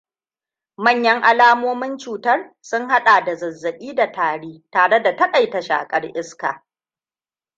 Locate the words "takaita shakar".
5.15-6.03